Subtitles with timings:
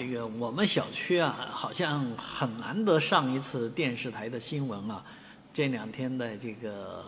[0.00, 5.04] 这个我们小区啊，好像很难得上一次电视台的新闻啊。
[5.52, 7.04] 这两天的这个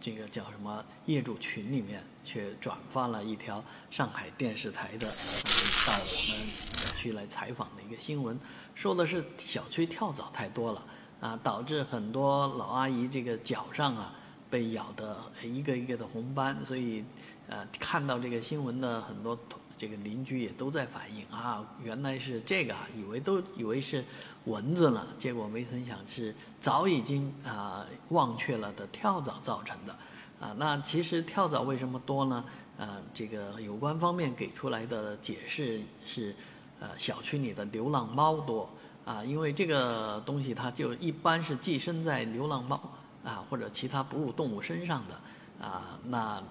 [0.00, 3.62] 这个叫什么业主群里面，却转发了一条
[3.92, 8.36] 上海电视台的到我们小区来采访的一个新闻，
[8.74, 10.82] 说的是小区跳蚤太多了
[11.20, 14.12] 啊，导致很多老阿姨这个脚上啊
[14.54, 17.04] 被咬的一个一个的红斑，所以
[17.48, 19.36] 呃看到这个新闻的很多。
[19.76, 24.04] 这个邻居也都在反映啊，原来是这个，以为都以为是
[24.44, 29.92] 蚊子了，结果没曾想是早已经啊忘却了的跳蚤造成的，
[30.38, 32.44] 啊，那其实跳蚤为什么多呢？
[32.78, 36.32] 呃，这个有关方面给出来的解释是，
[36.78, 38.70] 呃，小区里的流浪猫多
[39.04, 42.80] 啊，因为这个东西它就一般是寄生在流浪猫
[43.24, 46.42] 啊或者其他哺乳动物身上的啊，那。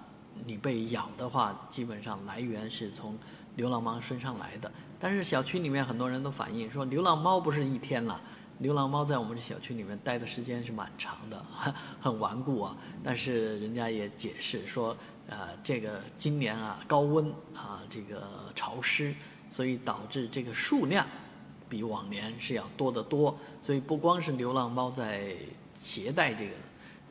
[0.47, 3.15] 你被咬的话，基本上来源是从
[3.55, 4.69] 流浪猫身上来的。
[4.99, 8.19] 但是小区里面很多人都反映说，流浪猫不是一天了，
[8.57, 11.45] 流浪猫在我们这小区里面待的时间是蛮长的，
[12.01, 12.75] 很顽固啊。
[13.03, 18.23] 但是人家也解释说，呃，这个今年啊高温啊这个
[18.55, 19.13] 潮湿，
[19.51, 21.05] 所以导致这个数量
[21.69, 23.37] 比往年是要多得多。
[23.61, 25.35] 所以不光是流浪猫在
[25.83, 26.51] 携带这个。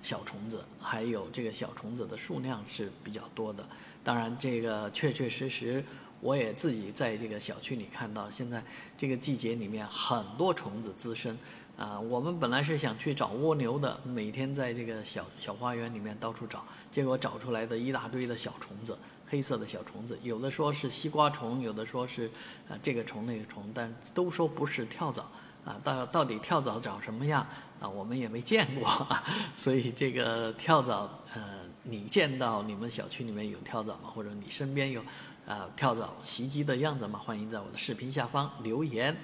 [0.04, 3.64] 小虫子，还有这个小虫子的数量是比较多的。
[4.02, 5.84] 当然，这个确确实实，
[6.20, 8.60] 我也自己在这个小区里看到，现在
[8.98, 11.38] 这个季节里面很多虫子滋生。
[11.76, 22.28] 啊，我们本来是想去找蜗牛的，每天在这个小小花园里面到处找，结果找出来的一大堆的小虫子，黑色的小虫子，有的说是西瓜虫，有的说是
[22.68, 25.30] 啊这个虫那个虫，但都说不是跳蚤。
[25.64, 27.46] 啊，到到底跳蚤长什么样
[27.80, 27.88] 啊？
[27.88, 29.06] 我们也没见过，
[29.54, 34.10] 所以这个跳蚤，呃，你见到你们小区里面有跳蚤吗？
[34.14, 35.02] 或者你身边有，
[35.46, 37.18] 呃，跳蚤袭击的样子吗？
[37.18, 39.16] 欢迎在我的视频下方留言。